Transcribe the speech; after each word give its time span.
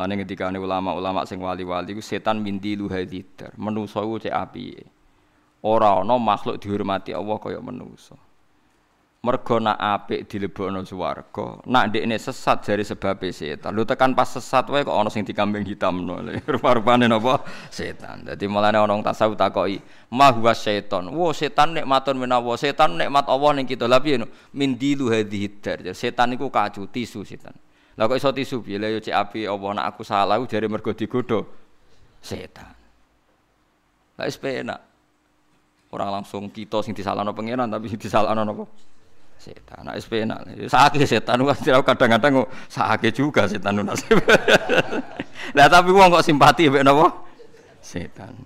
Mulane 0.00 0.16
ketika 0.24 0.48
ulama-ulama 0.48 1.28
sing 1.28 1.44
wali-wali 1.44 1.92
ku 1.92 2.00
setan 2.00 2.40
minti 2.40 2.72
luhadidar. 2.72 3.52
Menusa 3.60 4.00
ku 4.00 4.16
cek 4.16 4.32
api. 4.32 4.80
Ora 5.60 6.00
ana 6.00 6.16
makhluk 6.16 6.56
dihormati 6.56 7.12
Allah 7.12 7.36
kaya 7.36 7.60
menusa. 7.60 8.16
mergo 9.20 9.60
nak 9.60 9.76
apik 9.76 10.24
dilebokno 10.32 10.80
swarga 10.80 11.60
nak 11.68 11.92
ndekne 11.92 12.16
sesat 12.16 12.64
jari 12.64 12.80
sebab 12.80 13.20
setan. 13.28 13.76
Lu 13.76 13.84
tekan 13.84 14.16
pas 14.16 14.24
sesat 14.24 14.72
wae 14.72 14.80
kok 14.80 14.96
ana 14.96 15.12
sing 15.12 15.28
dikambing 15.28 15.68
hitamno. 15.68 16.24
Rupa-rupane 16.56 17.04
napa? 17.04 17.44
Setan. 17.68 18.24
Dadi 18.24 18.48
mulane 18.48 18.80
ana 18.80 18.88
wong 18.88 19.04
tasawuf 19.04 19.36
takoki 19.36 19.84
ma 20.16 20.32
huwa 20.32 20.56
setan. 20.56 21.12
Wo 21.12 21.36
setan 21.36 21.76
nikmatun 21.76 22.16
menawa? 22.16 22.56
Setan 22.56 22.96
nikmat 22.96 23.28
Allah 23.28 23.50
ning 23.52 23.68
kita. 23.68 23.84
Lha 23.84 24.00
piye 24.00 24.24
min 24.56 24.80
dilu 24.80 25.12
hadhihi 25.12 25.60
dar 25.60 25.84
setan 25.92 26.32
iku 26.32 26.48
kacu 26.48 26.88
tisu 26.88 27.20
setan 27.20 27.52
lha 27.96 28.02
kok 28.06 28.18
iso 28.18 28.30
tisu 28.30 28.56
piye 28.62 28.76
lha 28.78 28.92
yo 28.92 28.98
cek 29.02 29.14
api 29.14 29.40
Allah 29.46 29.70
nak 29.80 29.86
aku 29.94 30.02
salah 30.06 30.38
jare 30.46 30.66
mergo 30.66 30.92
digodho 30.94 31.46
setan 32.20 32.74
lha 34.18 34.22
wis 34.28 34.38
penak 34.38 34.80
orang 35.90 36.22
langsung 36.22 36.46
kita 36.50 36.82
sing 36.86 36.94
disalahno 36.94 37.34
pangeran 37.34 37.66
tapi 37.66 37.90
sing 37.90 37.98
disalahno 37.98 38.42
napa 38.46 38.64
setan. 39.40 39.80
Nah, 39.88 39.96
SP 39.96 40.22
enak. 40.22 40.68
Sakit 40.68 41.00
setan 41.08 41.40
kadang-kadang 41.40 42.44
kok 42.44 42.48
sakit 42.68 43.12
juga 43.16 43.48
setan 43.48 43.80
nasib. 43.80 44.20
Lah 45.56 45.66
tapi 45.66 45.90
wong 45.90 46.12
kok 46.12 46.22
simpati 46.22 46.68
mbek 46.68 46.84
napa? 46.84 47.08
Setan. 47.80 48.36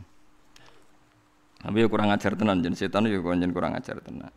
Tapi 1.58 1.82
ya 1.82 1.86
kurang 1.90 2.14
ajar 2.14 2.38
tenan 2.38 2.62
jen 2.62 2.78
setan 2.78 3.10
jen 3.10 3.50
kurang 3.50 3.74
ajar 3.74 3.98
tenan. 3.98 4.30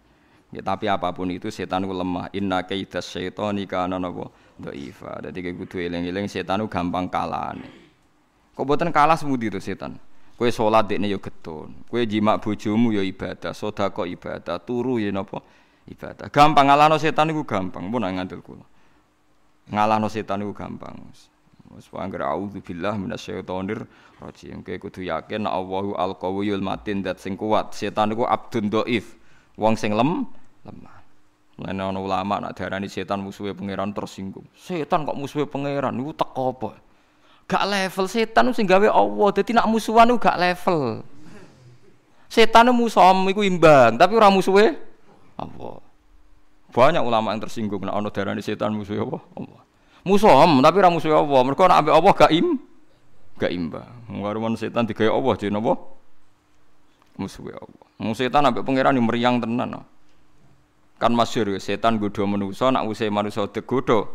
Ya, 0.48 0.64
tapi 0.64 0.88
apa 0.88 1.12
pun 1.14 1.30
itu 1.30 1.54
setan 1.54 1.86
lemah. 1.86 2.34
Inna 2.34 2.66
kaidas 2.66 3.05
syaitani 3.05 3.70
kana 3.70 4.02
napa? 4.02 4.34
Dhaifa. 4.58 5.30
Dadi 5.30 5.40
kayak 5.42 5.56
kudu 5.62 5.78
eling-eling 5.82 6.26
setan 6.26 6.62
itu 6.62 6.70
gampang 6.70 7.08
kalah. 7.08 7.54
Kok 8.58 8.66
boten 8.66 8.90
kalah 8.90 9.16
semudi 9.18 9.54
itu 9.54 9.62
setan. 9.62 10.02
Kue 10.38 10.54
sholat 10.54 10.86
dekne 10.86 11.10
yo 11.10 11.18
getun, 11.18 11.74
kue 11.90 12.05
jimak 12.05 12.46
bojomu 12.46 12.94
yo 12.94 13.02
ibadah, 13.02 13.58
sedekah 13.58 14.05
ibadah, 14.05 14.62
turu 14.62 15.02
ya 15.02 15.10
napa? 15.10 15.41
ibadah. 15.88 16.27
Gampang 16.30 16.68
ngalahno 16.68 16.99
setan 16.99 17.32
iku 17.32 17.48
gampang, 17.48 17.88
pun 17.88 18.04
ngandel 18.04 18.44
kula. 18.44 18.66
Ngalahno 19.72 20.08
setan 20.12 20.44
iku 20.44 20.54
gampang. 20.54 20.96
Wes 21.76 21.92
anggere 21.92 22.24
auzubillah 22.24 22.96
minasyaitonir 22.96 23.84
rajim. 24.24 24.64
Kowe 24.64 24.77
kudu 24.80 25.04
yakin 25.04 25.44
Allahu 25.44 25.99
al-qawiyul 25.99 26.64
matin 26.64 27.04
dat 27.04 27.20
sing 27.20 27.36
kuat. 27.36 27.76
Setan 27.76 28.16
iku 28.16 28.24
abdun 28.24 28.71
dhaif. 28.71 29.20
Wong 29.60 29.76
sing 29.76 29.92
lem 29.92 30.24
lemah. 30.64 30.96
Mulane 31.58 31.82
ana 31.82 31.98
ulama 31.98 32.36
nak 32.38 32.54
darani 32.54 32.86
setan 32.86 33.18
musuhe 33.18 33.58
pangeran 33.58 33.90
tersinggung. 33.90 34.46
Setan 34.54 35.10
kok 35.10 35.18
musuhe 35.18 35.50
pangeran 35.50 35.90
niku 35.90 36.14
teko 36.14 36.54
apa? 36.54 36.72
Gak 37.49 37.64
level 37.66 38.05
setan 38.05 38.54
sing 38.54 38.70
gawe 38.70 38.86
Allah. 38.94 39.27
Dadi 39.34 39.58
nak 39.58 39.66
musuhan 39.66 40.14
gak 40.22 40.38
level. 40.38 41.02
Setan 42.30 42.70
musuh 42.70 43.10
iku 43.26 43.41
imbang, 43.41 43.98
tapi 43.98 44.14
ora 44.14 44.30
musuhe 44.30 44.77
Allah. 45.34 45.82
Banyak 46.70 47.02
ulama 47.02 47.34
yang 47.34 47.41
tersinggung 47.41 47.82
nek 47.82 47.96
ana 47.96 48.14
darani 48.14 48.46
setan 48.46 48.77
musuh 48.77 49.02
Allah. 49.02 49.21
Allah. 49.34 49.62
Musuh 50.05 50.30
tapi 50.62 50.77
ora 50.77 50.94
musuh 50.94 51.10
Allah. 51.10 51.42
Mergo 51.42 51.66
nek 51.66 51.77
ambek 51.82 51.94
Allah 51.98 52.14
gak 52.14 52.32
im 52.38 52.48
gak 53.42 53.49
imbang. 53.49 53.98
Ngaruman 54.14 54.54
setan 54.54 54.86
digawe 54.86 55.10
Allah 55.10 55.34
jadi 55.34 55.49
napa? 55.49 55.74
Musuh 57.18 57.49
Allah. 57.49 57.88
Musuh 57.98 58.30
setan 58.30 58.46
ambek 58.46 58.62
pangeran 58.62 58.94
meriang 59.02 59.42
tenan. 59.42 59.82
Kan 60.98 61.13
masyhur 61.13 61.62
setan 61.62 62.01
godho 62.01 62.26
manusa 62.26 62.73
nak 62.73 62.90
usih 62.90 63.13
manusa 63.13 63.45
degodho. 63.45 64.09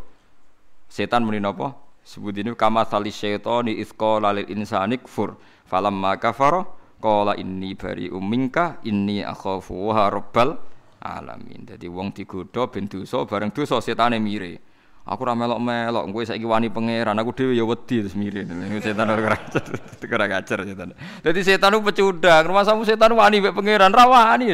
Setan 0.91 1.23
muni 1.23 1.39
napa? 1.39 1.79
Sebut 2.03 2.35
ini 2.35 2.59
kama 2.59 2.83
sali 2.83 3.15
syaitani 3.15 3.79
isqala 3.79 4.35
lil 4.35 4.51
insani 4.51 4.99
kfur. 4.99 5.39
Falamma 5.71 6.19
kafara 6.19 6.67
qala 6.99 7.39
inni 7.39 7.79
bari 7.79 8.11
minka 8.11 8.83
inni 8.83 9.23
akhafu 9.23 9.95
wa 9.95 10.11
rabbal 10.11 10.59
alamin. 10.99 11.71
Dadi 11.71 11.87
wong 11.87 12.11
digodha 12.11 12.67
ben 12.67 12.91
dosa 12.91 13.23
bareng 13.31 13.55
dosa 13.55 13.79
setane 13.79 14.19
mire. 14.19 14.59
Aku 15.03 15.27
ora 15.27 15.35
melok-melok, 15.35 16.15
kowe 16.15 16.23
saiki 16.23 16.47
wani 16.47 16.71
pangeran, 16.71 17.19
aku 17.19 17.35
dhewe 17.35 17.59
ya 17.59 17.67
wedi 17.67 18.07
terus 18.07 18.15
mire. 18.15 18.47
Setan 18.79 19.11
ora 19.11 19.35
ngajar, 19.35 19.67
ora 20.15 20.27
ngajar 20.31 20.59
setan. 20.63 20.95
Dadi 21.27 21.41
setan 21.43 21.75
ku 21.75 21.83
pecundang, 21.83 22.47
rumah 22.47 22.63
samu 22.63 22.87
setan 22.87 23.11
wani 23.19 23.43
mek 23.43 23.51
pangeran, 23.51 23.91
ra 23.91 24.07
wani. 24.07 24.47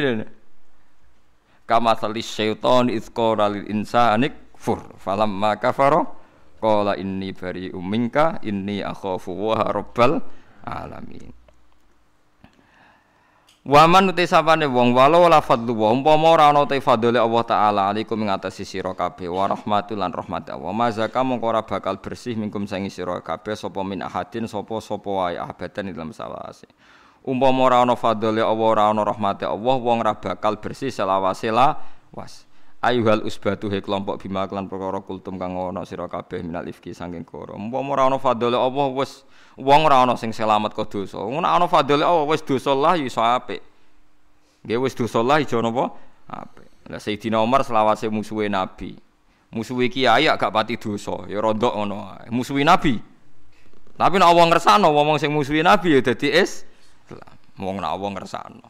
Kama 1.69 1.93
salis 1.93 2.25
syaiton 2.25 2.89
izqara 2.89 3.45
lil 3.53 3.69
insani 3.69 4.33
kfur. 4.57 4.97
Falamma 4.97 5.61
kafara 5.61 6.01
qala 6.57 6.97
inni 6.97 7.29
bari 7.29 7.69
minka 7.77 8.41
inni 8.41 8.81
akhafu 8.81 9.29
wa 9.37 9.61
rabbal 9.69 10.17
alamin. 10.65 11.29
Waman 13.69 14.09
uti 14.09 14.25
sapane 14.25 14.65
wong 14.65 14.97
walau 14.97 15.29
la 15.29 15.45
fadlu 15.45 15.77
wa 15.77 15.93
umpama 15.93 16.33
ora 16.33 16.49
ana 16.49 16.65
te 16.65 16.81
fadhole 16.81 17.21
Allah 17.21 17.43
taala 17.45 17.81
alaikum 17.93 18.17
ing 18.23 18.33
atas 18.33 18.65
sira 18.65 18.97
kabeh 18.97 19.29
wa 19.29 19.45
rahmatul 19.45 19.99
lan 19.99 20.09
rahmat 20.09 20.49
Allah 20.49 20.73
mazaka 20.73 21.21
mongko 21.21 21.45
ora 21.53 21.61
bakal 21.61 22.01
bersih 22.01 22.33
mingkum 22.33 22.65
sangi 22.65 22.89
sira 22.89 23.21
kabeh 23.21 23.53
sapa 23.53 23.83
min 23.85 24.01
ahadin 24.01 24.49
sapa 24.49 24.79
sapa 24.81 25.11
wae 25.11 25.37
abadan 25.37 25.91
dalam 25.91 26.09
sawase 26.09 26.65
umpama 27.29 27.69
ora 27.69 27.77
ana 27.85 27.93
fadhole 27.93 28.41
Allah 28.41 28.65
ora 28.73 28.83
ana 28.89 29.05
rahmate 29.05 29.45
Allah 29.45 29.75
wong 29.77 30.01
ora 30.01 30.17
bakal 30.17 30.57
bersih 30.57 30.89
selawase 30.89 31.53
la 31.53 31.77
was 32.09 32.49
ayuhal 32.81 33.21
usbatu 33.21 33.69
he 33.69 33.85
kelompok 33.85 34.17
bima 34.17 34.49
kelan 34.49 34.65
perkara 34.65 35.05
kultum 35.05 35.37
kang 35.37 35.53
ana 35.53 35.85
sira 35.85 36.09
kabeh 36.09 36.41
minal 36.41 36.65
ifki 36.65 36.97
saking 36.97 37.21
koro 37.21 37.53
umpama 37.53 37.93
ora 37.93 38.03
ana 38.09 38.17
fadhole 38.17 38.57
Allah 38.57 38.89
wis 38.97 39.29
Wong 39.59 39.83
ora 39.83 40.07
ana 40.07 40.15
sing 40.15 40.31
selamat 40.31 40.71
kok 40.71 40.87
dosa. 40.87 41.19
Wong 41.19 41.43
ana 41.43 41.67
fadhole 41.67 41.99
Allah 41.99 42.23
wis 42.23 42.39
dosa 42.39 42.71
lah 42.71 42.95
ya 42.95 43.03
iso 43.03 43.19
apik. 43.19 43.59
Nggih 44.63 44.79
wis 44.79 44.95
dosa 44.95 45.19
lah 45.19 45.43
iso 45.43 45.59
napa? 45.59 45.91
Apik. 46.31 46.87
Lah 46.87 46.99
Sayyidina 47.03 47.43
Umar 47.43 47.67
selawase 47.67 48.07
musuhe 48.07 48.47
Nabi. 48.47 48.95
Musuhe 49.51 49.91
kiai 49.91 50.31
gak 50.31 50.53
pati 50.53 50.79
dosa, 50.79 51.27
ya 51.27 51.43
rondok 51.43 51.75
ngono. 51.75 52.07
Musuhi 52.31 52.63
Nabi. 52.63 52.95
Tapi 53.99 54.15
nek 54.15 54.31
wong 54.31 54.47
ngersano 54.47 54.87
wong 54.95 55.19
sing 55.19 55.35
musuhi 55.35 55.59
Nabi 55.59 55.99
ya 55.99 55.99
dadi 55.99 56.31
is 57.13 57.21
wong 57.59 57.77
nek 57.81 57.93
wong 57.99 58.13
ngersano. 58.15 58.67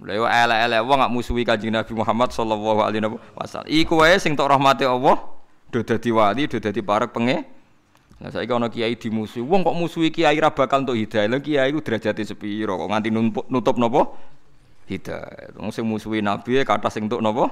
Lha 0.00 0.16
elek-elek 0.16 0.80
wong 0.86 0.98
gak 1.04 1.12
musuhi 1.12 1.44
Kanjeng 1.44 1.76
Nabi 1.76 1.92
Muhammad 1.92 2.32
sallallahu 2.32 2.80
alaihi 2.80 3.04
wasallam. 3.36 3.68
Iku 3.68 4.00
wae 4.00 4.16
sing 4.16 4.32
tok 4.32 4.48
rahmate 4.48 4.88
Allah 4.88 5.20
do 5.68 5.84
dadi 5.84 6.08
wali, 6.08 6.48
do 6.48 6.56
dadi 6.56 6.80
parek 6.80 7.12
penge 7.12 7.60
Nah 8.20 8.28
saiki 8.28 8.52
ana 8.52 8.68
kiai 8.68 9.00
dimusuhi. 9.00 9.40
Wong 9.40 9.64
kok 9.64 9.72
musuhi 9.72 10.12
kiai 10.12 10.36
ra 10.36 10.52
bakal 10.52 10.84
entuk 10.84 10.92
hidayah. 10.92 11.24
Lah 11.24 11.40
kiai 11.40 11.72
ku 11.72 11.80
derajate 11.80 12.20
sepiro 12.20 12.76
kok 12.76 12.88
nganti 12.92 13.08
nutup 13.48 13.80
napa? 13.80 14.12
Hidayah. 14.92 15.56
Wong 15.56 15.72
sing 15.72 15.88
musuhi 15.88 16.20
nabi 16.20 16.60
kata 16.60 16.92
sing 16.92 17.08
entuk 17.08 17.24
napa? 17.24 17.48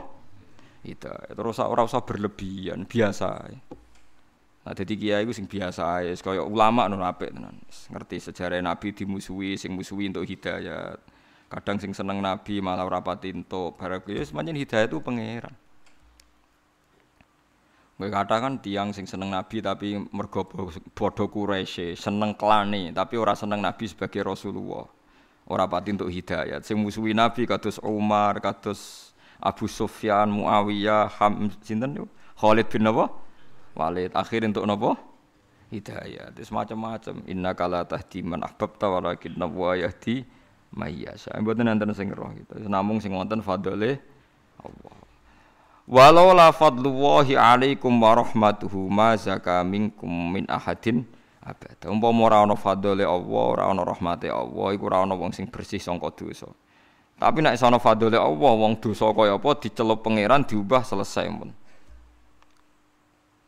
Hidayah. 0.84 1.33
Terus 1.33 1.65
ora 1.65 1.89
usah 1.89 2.05
berlebihan, 2.05 2.84
biasa. 2.84 3.49
Nah 4.69 4.77
dadi 4.77 5.01
kiai 5.01 5.25
ku 5.25 5.33
sing 5.33 5.49
biasa 5.49 5.81
ae, 5.97 6.12
kaya 6.21 6.45
ulama 6.45 6.84
ngono 6.93 7.09
apik 7.09 7.33
tenan. 7.33 7.56
Ngerti 7.89 8.21
sejarah 8.21 8.61
nabi 8.61 8.93
dimusuhi, 8.93 9.56
sing 9.56 9.73
musuhi 9.73 10.12
entuk 10.12 10.29
hidayah. 10.29 10.93
Kadang 11.49 11.81
sing 11.81 11.97
seneng 11.97 12.21
nabi 12.21 12.61
malah 12.61 12.84
ora 12.84 13.01
pati 13.01 13.33
entuk. 13.33 13.81
Barang 13.81 14.05
ya 14.05 14.21
semuanya 14.21 14.53
hidayah 14.53 14.84
itu 14.84 15.01
pangeran. 15.01 15.57
Kowe 17.97 18.12
katakan 18.12 18.61
tiang 18.61 18.93
sing 18.93 19.09
seneng 19.11 19.34
Nabi 19.34 19.59
tapi 19.59 19.99
mergo 20.15 20.47
bodoh 20.95 21.27
Quraisy, 21.33 21.99
seneng 21.99 22.37
klane 22.37 22.95
tapi 22.95 23.19
ora 23.19 23.34
seneng 23.34 23.59
Nabi 23.59 23.89
sebagai 23.89 24.23
Rasulullah. 24.23 24.87
Ora 25.49 25.65
pati 25.65 25.97
untuk 25.97 26.12
hidayat. 26.12 26.62
Sing 26.62 26.77
musuhi 26.77 27.17
Nabi 27.17 27.49
kados 27.49 27.81
Umar, 27.81 28.39
kados 28.39 29.11
Abu 29.41 29.67
Sufyan, 29.67 30.28
Muawiyah, 30.31 31.09
Ham 31.19 31.48
sinten? 31.65 32.04
Khalid 32.39 32.71
bin 32.71 32.87
Nawa, 32.87 33.10
Walid. 33.78 34.10
Akhir 34.19 34.42
untuk 34.42 34.66
napa? 34.66 34.98
Hidayat. 35.71 36.34
Itu 36.34 36.51
macam-macam. 36.51 37.22
Inna 37.30 37.54
kala 37.54 37.86
tahdi 37.86 38.27
man 38.27 38.42
ahbabta 38.42 38.91
walakin 38.91 39.39
nawa 39.39 39.78
yahdi 39.78 40.27
mayyasha. 40.75 41.39
Mboten 41.39 41.71
nanten 41.71 41.95
sing 41.95 42.10
roh 42.10 42.34
gitu. 42.34 42.59
Namung 42.66 42.98
sing 42.98 43.15
wonten 43.15 43.39
fadhole 43.39 44.03
Allah. 44.59 44.97
Walau 45.89 46.36
la 46.36 46.53
fadlullahi 46.53 47.39
alaikum 47.39 47.89
wa 47.97 48.13
ma 48.92 49.16
zaka 49.16 49.65
minkum 49.65 50.10
min 50.10 50.45
ahadin 50.45 51.09
abada. 51.41 51.89
Umpama 51.89 52.28
ora 52.28 52.45
ana 52.45 52.53
fadlile 52.60 53.09
Allah, 53.09 53.45
ora 53.57 53.65
ana 53.72 53.83
rahmate 53.89 54.28
Allah, 54.28 54.77
iku 54.77 54.92
ora 54.92 55.09
wong 55.09 55.33
sing 55.33 55.48
bersih 55.48 55.80
sangka 55.80 56.13
dosa. 56.13 56.53
Tapi 57.16 57.41
nek 57.41 57.57
ana 57.57 57.80
fadlile 57.80 58.21
Allah, 58.21 58.53
wong 58.53 58.77
dosa 58.77 59.09
kaya 59.16 59.41
apa 59.41 59.48
dicelup 59.65 60.04
pangeran 60.04 60.45
diubah 60.45 60.84
selesai 60.84 61.25
pun. 61.33 61.51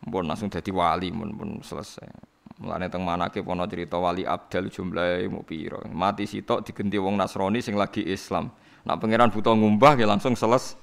Mun 0.08 0.24
langsung 0.24 0.48
dadi 0.48 0.72
wali 0.72 1.12
mun 1.12 1.36
pun 1.36 1.50
selesai. 1.60 2.08
Mulane 2.60 2.88
teng 2.88 3.04
manake 3.04 3.44
ana 3.44 3.64
cerita 3.68 4.00
wali 4.00 4.24
abdal 4.24 4.72
jumlahe 4.72 5.28
mu 5.28 5.44
pira. 5.44 5.80
Mati 5.92 6.24
sitok 6.24 6.64
digenti 6.64 6.96
wong 6.96 7.20
Nasrani 7.20 7.60
sing 7.60 7.76
lagi 7.76 8.04
Islam. 8.04 8.48
Nak 8.84 8.96
pangeran 8.96 9.28
buta 9.28 9.52
ngumbah 9.52 10.00
ya 10.00 10.08
langsung 10.08 10.32
selesai. 10.32 10.76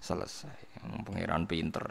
Selesai. 0.00 0.80
Pangeran 1.04 1.44
pinter. 1.44 1.84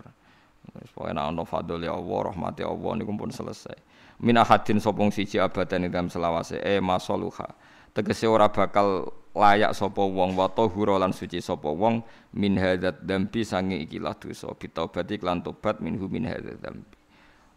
Wis 0.78 0.90
pokoke 0.94 1.14
nek 1.14 1.30
ana 1.30 1.44
fadhole 1.46 1.88
Allah, 1.88 2.20
rahmate 2.34 2.62
Allah 2.66 2.92
niku 2.98 3.14
pun 3.14 3.30
selesai. 3.30 3.78
Min 4.22 4.38
ahadin 4.38 4.82
sopong 4.82 5.14
siji 5.14 5.38
abadan 5.38 5.86
ing 5.86 5.94
dalam 5.94 6.10
selawase 6.10 6.58
e 6.58 6.82
masaluha. 6.82 7.54
Tegese 7.94 8.26
ora 8.26 8.50
bakal 8.50 9.10
layak 9.38 9.78
sapa 9.78 10.02
wong 10.02 10.34
wa 10.34 10.50
tahura 10.50 10.98
lan 10.98 11.14
suci 11.14 11.38
sapa 11.38 11.70
wong 11.70 12.02
min 12.34 12.58
hadzat 12.58 13.06
dambi 13.06 13.46
sange 13.46 13.78
ikilah 13.86 14.18
dosa 14.18 14.50
bitaubati 14.58 15.22
lan 15.22 15.46
tobat 15.46 15.78
minhu 15.78 16.10
min 16.10 16.26
hadzat 16.26 16.58
dambi. 16.58 16.98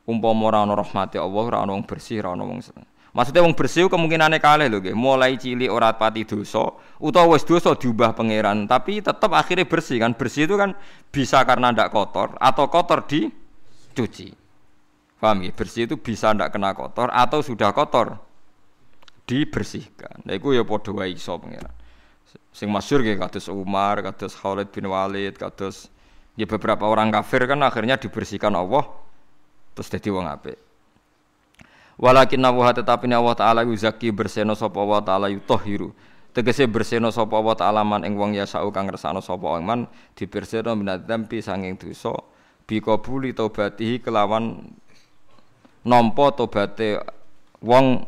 Umpama 0.04 0.52
ora 0.52 0.60
ana 0.64 0.76
rahmate 0.76 1.16
Allah, 1.16 1.44
ora 1.44 1.58
ana 1.64 1.72
wong 1.72 1.84
bersih, 1.88 2.20
ora 2.20 2.36
ana 2.36 2.44
wong. 2.44 2.60
Maksudnya 3.10 3.42
wong 3.42 3.54
bersih 3.58 3.90
kemungkinannya 3.90 4.38
kalih 4.38 4.70
lho 4.70 4.78
nggih. 4.78 4.94
Mulai 4.94 5.34
cilik 5.34 5.70
ora 5.70 5.90
pati 5.96 6.22
dosa 6.22 6.76
utawa 7.02 7.34
wis 7.34 7.42
dosa 7.42 7.74
diubah 7.74 8.14
pangeran, 8.14 8.70
tapi 8.70 9.02
tetap 9.02 9.34
akhirnya 9.34 9.66
bersih 9.66 9.98
kan. 9.98 10.14
Bersih 10.14 10.46
itu 10.46 10.54
kan 10.54 10.78
bisa 11.10 11.42
karena 11.42 11.74
ndak 11.74 11.90
kotor 11.90 12.38
atau 12.38 12.70
kotor 12.70 13.02
dicuci. 13.10 14.30
Paham 15.20 15.42
ya? 15.44 15.50
Bersih 15.52 15.90
itu 15.90 15.98
bisa 15.98 16.30
ndak 16.30 16.54
kena 16.54 16.72
kotor 16.72 17.10
atau 17.10 17.42
sudah 17.42 17.74
kotor 17.74 18.29
dibersihkan. 19.30 20.26
Nah 20.26 20.34
iku 20.34 20.50
ya 20.50 20.66
padha 20.66 20.90
wae 20.90 21.14
iso 21.14 21.38
pangeran. 21.38 21.70
Sing 22.50 22.66
masyhur 22.66 23.06
nggih 23.06 23.22
kados 23.22 23.46
Umar, 23.46 24.02
kados 24.02 24.34
Khalid 24.34 24.74
bin 24.74 24.90
Walid, 24.90 25.38
kados 25.38 25.86
ya 26.34 26.50
beberapa 26.50 26.82
orang 26.90 27.14
kafir 27.14 27.46
kan 27.46 27.62
akhirnya 27.62 27.94
dibersihkan 27.94 28.50
Allah 28.58 28.90
terus 29.78 29.86
jadi 29.86 30.10
wong 30.10 30.26
apik. 30.26 30.58
Walakin 32.00 32.42
Allah 32.42 32.74
tetapi 32.74 33.06
Allah 33.12 33.36
taala 33.38 33.62
yuzaki 33.62 34.10
berseno 34.10 34.58
sapa 34.58 34.82
wa 34.82 34.98
taala 34.98 35.30
yutahhiru. 35.30 35.94
Tegese 36.34 36.66
berseno 36.66 37.14
sapa 37.14 37.38
wa 37.38 37.54
taala 37.54 37.86
man 37.86 38.02
ing 38.02 38.18
wong 38.18 38.34
yasau 38.34 38.74
kang 38.74 38.90
ngersakno 38.90 39.22
sapa 39.22 39.62
man 39.62 39.86
diberseno 40.18 40.74
minadzambi 40.74 41.38
sanging 41.38 41.78
dosa 41.78 42.18
bi 42.66 42.78
qabuli 42.78 43.34
taubatihi 43.34 43.98
kelawan 44.00 44.62
nampa 45.82 46.32
tobaté 46.34 47.02
wong 47.60 48.06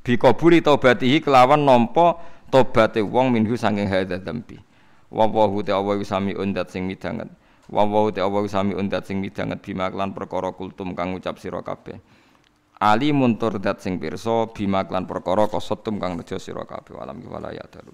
bi 0.00 0.16
qabuli 0.16 0.64
taubatihi 0.64 1.20
kelawan 1.20 1.64
nampa 1.64 2.18
tobaté 2.50 3.00
wong 3.00 3.30
minhu 3.32 3.54
sanging 3.54 3.86
hadza 3.86 4.18
dzambi. 4.18 4.58
Wa 5.10 5.26
wa 5.26 5.50
ta 5.62 5.74
Allah 5.78 5.98
sami 6.06 6.34
undat 6.38 6.70
sing 6.70 6.86
midanget. 6.86 7.30
Wa 7.66 7.82
wa 7.86 8.10
ta 8.14 8.26
Allah 8.26 8.46
sami 8.46 8.74
undat 8.78 9.06
sing 9.06 9.18
midanget 9.18 9.58
bima 9.62 9.90
lan 9.90 10.14
perkara 10.14 10.54
kultum 10.54 10.94
kang 10.94 11.14
ngucap 11.14 11.38
sira 11.38 11.62
kabeh. 11.62 11.98
Ali 12.80 13.12
muntur 13.12 13.60
dat 13.60 13.84
sing 13.84 14.00
pirsa 14.00 14.48
bima 14.56 14.88
klan 14.88 15.04
perkara 15.04 15.44
kasetum 15.50 16.00
kang 16.00 16.16
nejo 16.16 16.40
sira 16.40 16.64
kabeh 16.64 16.96
alam 16.96 17.20
wala 17.28 17.52
ya 17.52 17.66
darul 17.68 17.92